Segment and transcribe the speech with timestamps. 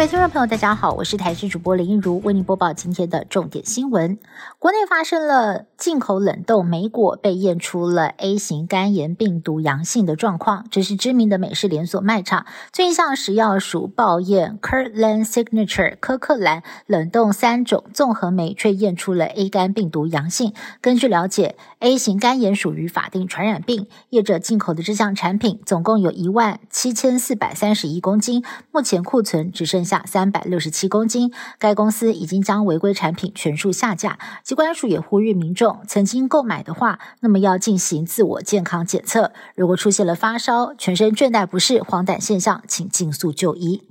[0.00, 4.18] 各位听众朋友，大家好，我是台视主播林一如，为您播报今天的重点新闻。
[4.58, 20.54] 国内发生了进口冷冻莓果被验出了 A 型肝炎病毒阳性的状况，这是知名的美式连锁卖场最近向食药署报验 Kirkland Signature 科克兰冷冻三种综合酶，却验出了 A 肝病毒阳性。
[20.80, 28.42] 根据了解，A 型肝炎属于法定传染病，业者进口的这项产品总共有一万七千四百三十一公斤，
[28.72, 29.90] 目前库存只剩下。
[29.90, 34.20] 下三百六十七公斤，该公司已经将违规产品全数下架。
[34.44, 39.32] 机关署也呼吁民众，曾经购买的话，那么要进行自我健康检测。
[39.56, 43.82] 如果出现了发烧、全身倦怠不适、黄疸现象，请尽速就医。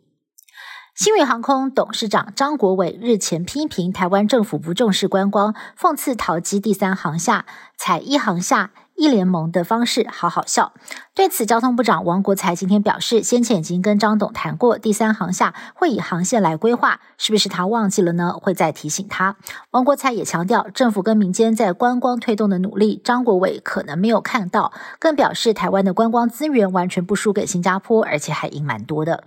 [0.95, 7.45] 新宇航空董事长张国伟日前批评台湾政府不重视观光，讽刺淘机第三航厦
[7.77, 8.71] 采一航厦。
[8.99, 10.73] 一联盟的方式好好笑。
[11.15, 18.33] 对此，交通部长王国才今天表示，先前已经跟张董谈过，第三航厦会以航线来规划，是不是他忘记了呢？
[18.33, 19.37] 会再提醒他。
[19.71, 29.23] 王国才也强调，政府跟民间在观光推动的努力，张国伟可能没有看到，更表示台湾的观光资源完全不输给新加坡，而且还赢蛮多的。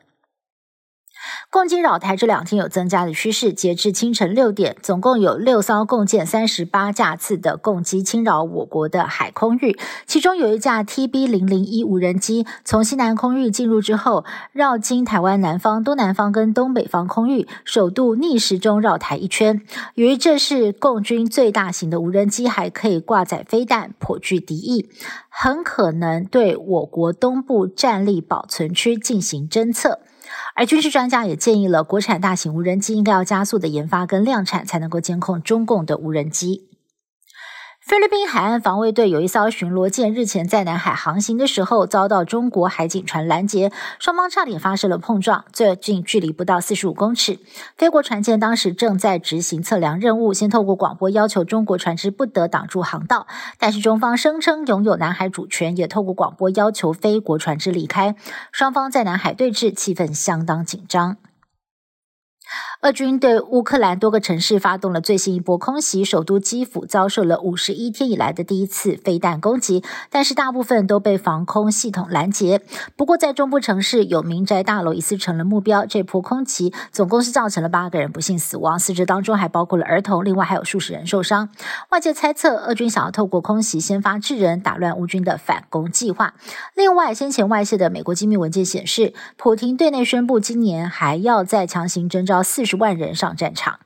[1.53, 19.61] 共机扰台这两天有增加的趋势，截至清晨六点，总共有六艘共建三十八架次的共机侵扰我国的海空域，其中有一架 TB 零零一无人机从西南空域进入之后，绕经台湾南方、东南方跟东北方空域，首度逆时钟绕台一圈。
[19.95, 24.89] 由于这是共军最大型的无人机，还可以挂载飞弹，颇具敌意，
[25.29, 29.99] 很可能对我国东部战力保存区进行侦测。
[30.55, 36.72] 而军事专家也建议了，国产大型无人机应该要加速的研发跟量产，才能够监控中共的无人机。
[37.85, 47.41] 菲律宾海岸防卫队有一艘巡逻舰日前在南海航行的时候，遭到中国海警船拦截，双方差点发生了碰撞，最近距离不到四十五公尺。
[47.77, 53.27] 菲国船舰当时正在执行测量任务，先透过广播要求中国船只不得挡住航道，
[53.59, 58.15] 但是中方声称拥有南海主权，也透过广播要求菲国船只离开。
[58.53, 61.17] 双方在南海对峙，气氛相当紧张。
[62.83, 72.61] 俄军对乌克兰多个城市发动了最新一波空袭，首都基辅遭受了五十一天以来的第一次飞弹攻击，但是大部分都被防空系统拦截。
[72.97, 81.51] 不过，在中部城市有民宅大楼疑似成了目标，这波空袭总共是造成了八个人不幸死亡，死者当中还包括了儿童，另外还有数十人受伤。
[81.91, 86.35] 外界猜测，俄军想要透过空袭先发制人，打乱乌军的反攻计划。
[86.75, 92.72] 另外，先前外泄的美国机密文件显示，普廷对内宣布今年还要再强行征召四十。
[92.73, 93.81] 十万人上战场。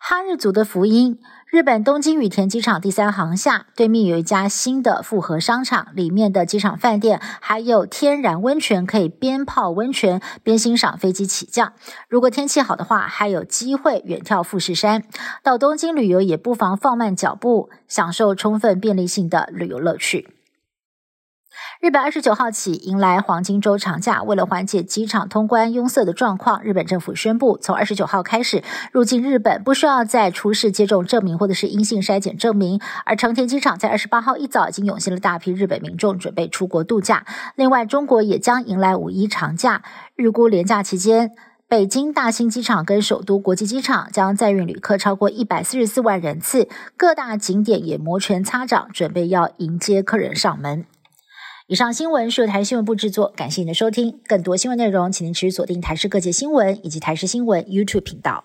[0.00, 1.18] 哈日族的福音，
[1.50, 11.72] 日本东京羽田机场第三航厦对面有一家新的复合商场，里面的机场饭店还有天然温泉，可以边泡温泉边欣赏飞机起降。
[12.08, 15.02] 如果天气好的话，还有机会远眺富士山。
[15.42, 20.39] 到东京旅游也不妨放慢脚步，享受充分便利性的旅游乐趣。
[21.80, 32.78] 日本二十九号起迎来黄金周长假，为了缓解机场通关拥塞的状况，日本政府宣布，从二十九号开始入境日本不需要再出示接种证明或者是阴性筛检证明。
[33.06, 37.24] 而成田机场在二十八号一早已经涌现了大批日本民众准备出国度假。
[37.56, 39.82] 另外，中国也将迎来五一长假，
[40.16, 41.32] 预估连假期间，
[41.66, 50.84] 北京大兴机场跟首都国际机场将载运旅客超过一百四十四万人次，各大景点也摩拳擦掌，准备要迎接客人上门。
[51.70, 54.18] 以上新闻是由台新闻部制作，感谢您的收听。
[54.26, 58.42] 更多新闻内容，请您持续锁定台视各界新闻以及台视新闻 YouTube 频道。